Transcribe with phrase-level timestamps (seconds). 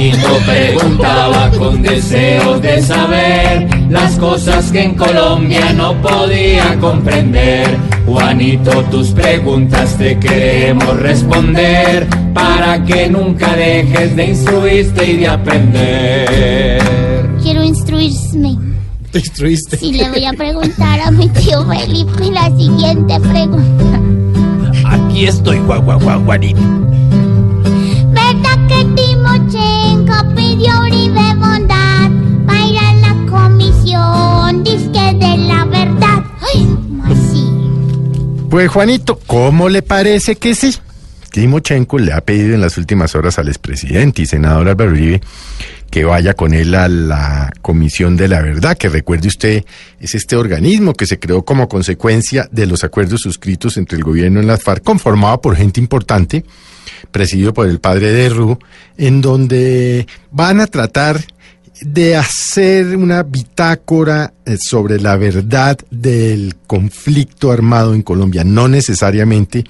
[0.00, 7.76] Juanito preguntaba con deseos de saber las cosas que en Colombia no podía comprender.
[8.06, 16.82] Juanito, tus preguntas te queremos responder para que nunca dejes de instruirte y de aprender.
[17.42, 18.56] Quiero instruirme.
[19.12, 19.78] Te instruiste.
[19.82, 24.00] Y le voy a preguntar a mi tío Felipe la siguiente pregunta.
[24.86, 26.60] Aquí estoy, guau, guau, guau, Juanito.
[28.14, 29.79] ¿Verdad que Timochenko
[38.60, 40.76] Pues Juanito, ¿cómo le parece que sí?
[41.30, 45.22] Timochenko le ha pedido en las últimas horas al expresidente y senador Álvaro Uribe
[45.90, 49.64] que vaya con él a la Comisión de la Verdad, que recuerde usted,
[49.98, 54.42] es este organismo que se creó como consecuencia de los acuerdos suscritos entre el gobierno
[54.42, 56.44] y las FARC, conformado por gente importante,
[57.10, 58.58] presidido por el padre de Ru,
[58.98, 61.24] en donde van a tratar
[61.80, 69.64] de hacer una bitácora eh, sobre la verdad del conflicto armado en Colombia, no necesariamente,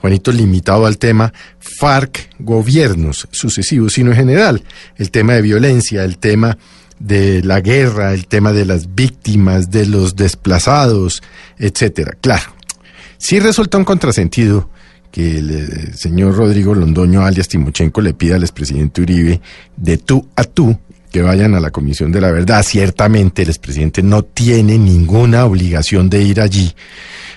[0.00, 4.62] Juanito, limitado al tema FARC, gobiernos sucesivos, sino en general,
[4.96, 6.56] el tema de violencia, el tema
[6.98, 11.22] de la guerra, el tema de las víctimas, de los desplazados,
[11.58, 12.16] etcétera.
[12.20, 12.52] Claro,
[13.18, 14.70] sí resulta un contrasentido
[15.10, 19.40] que el eh, señor Rodrigo Londoño, alias Timochenko, le pida al expresidente Uribe
[19.76, 20.78] de tú a tú
[21.10, 22.62] que vayan a la Comisión de la Verdad.
[22.62, 26.72] Ciertamente el expresidente no tiene ninguna obligación de ir allí,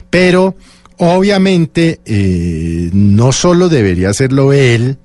[0.09, 0.55] pero
[0.97, 4.97] obviamente eh, no solo debería hacerlo él,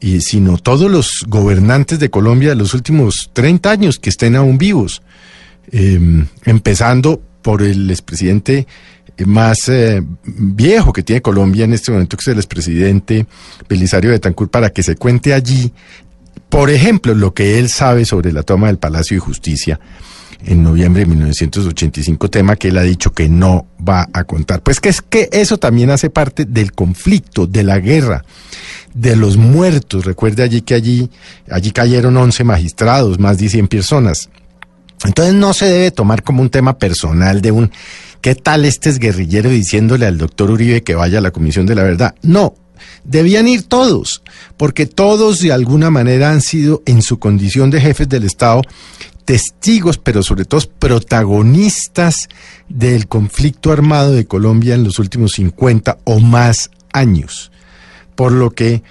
[0.00, 4.58] y, sino todos los gobernantes de Colombia de los últimos 30 años que estén aún
[4.58, 5.02] vivos,
[5.72, 5.98] eh,
[6.44, 8.66] empezando por el expresidente
[9.24, 13.26] más eh, viejo que tiene Colombia en este momento, que es el expresidente
[13.68, 15.72] Belisario Betancourt, para que se cuente allí
[16.48, 19.80] por ejemplo, lo que él sabe sobre la toma del Palacio de Justicia
[20.44, 24.62] en noviembre de 1985, tema que él ha dicho que no va a contar.
[24.62, 28.24] Pues que es que eso también hace parte del conflicto, de la guerra,
[28.94, 30.04] de los muertos.
[30.04, 31.10] Recuerde allí que allí,
[31.50, 34.28] allí cayeron 11 magistrados, más de 100 personas.
[35.04, 37.70] Entonces no se debe tomar como un tema personal de un
[38.20, 41.74] ¿qué tal este es guerrillero diciéndole al doctor Uribe que vaya a la Comisión de
[41.74, 42.14] la Verdad?
[42.22, 42.54] No,
[43.04, 44.22] debían ir todos,
[44.56, 48.62] porque todos de alguna manera han sido en su condición de jefes del Estado
[49.26, 52.28] testigos, pero sobre todo protagonistas
[52.70, 57.50] del conflicto armado de Colombia en los últimos 50 o más años.
[58.14, 58.82] Por lo que,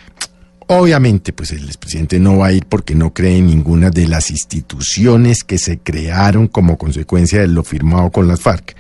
[0.67, 4.29] obviamente, pues el expresidente no va a ir porque no cree en ninguna de las
[4.29, 8.75] instituciones que se crearon como consecuencia de lo firmado con las FARC.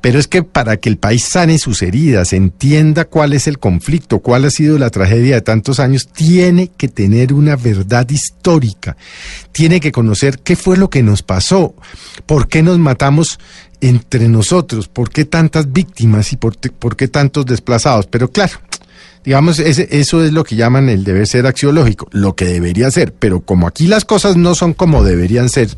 [0.00, 4.20] Pero es que para que el país sane sus heridas, entienda cuál es el conflicto,
[4.20, 8.96] cuál ha sido la tragedia de tantos años, tiene que tener una verdad histórica,
[9.52, 11.74] tiene que conocer qué fue lo que nos pasó,
[12.26, 13.38] por qué nos matamos
[13.80, 18.06] entre nosotros, por qué tantas víctimas y por, por qué tantos desplazados.
[18.06, 18.58] Pero claro,
[19.24, 23.12] digamos, ese, eso es lo que llaman el deber ser axiológico, lo que debería ser,
[23.12, 25.68] pero como aquí las cosas no son como deberían ser,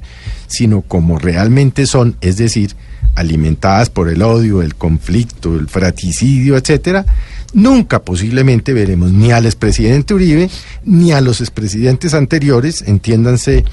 [0.46, 2.76] sino como realmente son, es decir,
[3.14, 7.04] alimentadas por el odio, el conflicto, el fraticidio, etcétera,
[7.52, 10.48] nunca posiblemente veremos ni al expresidente Uribe
[10.84, 13.64] ni a los expresidentes anteriores, entiéndanse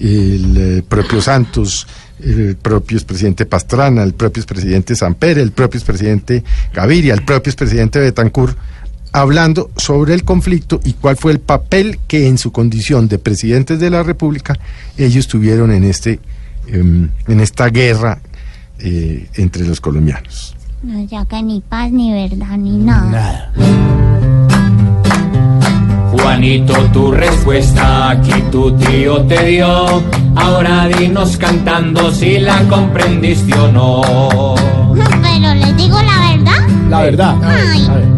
[0.00, 1.86] el eh, propio Santos,
[2.20, 8.00] el propio expresidente Pastrana, el propio expresidente Samper, el propio expresidente Gaviria, el propio expresidente
[8.00, 8.56] Betancourt,
[9.12, 13.80] hablando sobre el conflicto y cuál fue el papel que en su condición de presidentes
[13.80, 14.54] de la República
[14.96, 16.20] ellos tuvieron en este
[16.66, 18.20] em, en esta guerra
[18.78, 20.54] eh, entre los colombianos.
[20.82, 23.52] No, ya que ni paz, ni verdad, ni nada.
[26.12, 30.02] Juanito, tu respuesta aquí tu tío te dio.
[30.36, 34.54] Ahora dinos cantando si la comprendiste o no.
[34.94, 36.68] Pero les digo la verdad.
[36.88, 37.36] La verdad.
[37.42, 37.86] Ay.
[37.88, 38.17] A ver.